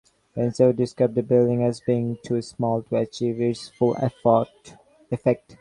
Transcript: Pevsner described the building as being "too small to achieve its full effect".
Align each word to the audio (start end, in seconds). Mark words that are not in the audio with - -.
Pevsner 0.35 0.73
described 0.75 1.13
the 1.13 1.21
building 1.21 1.61
as 1.61 1.79
being 1.79 2.17
"too 2.25 2.41
small 2.41 2.81
to 2.81 2.95
achieve 2.95 3.39
its 3.39 3.67
full 3.69 3.95
effect". 3.97 4.73